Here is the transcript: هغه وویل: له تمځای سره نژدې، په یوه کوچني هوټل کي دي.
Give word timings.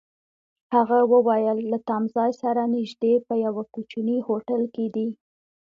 هغه 0.73 0.99
وویل: 1.13 1.57
له 1.71 1.77
تمځای 1.89 2.31
سره 2.41 2.61
نژدې، 2.75 3.13
په 3.27 3.33
یوه 3.45 3.63
کوچني 3.73 4.17
هوټل 4.27 4.61
کي 4.75 4.85
دي. 4.95 5.07